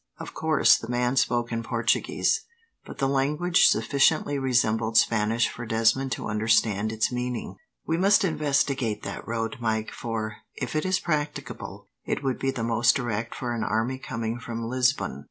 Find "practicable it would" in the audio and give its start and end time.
10.99-12.39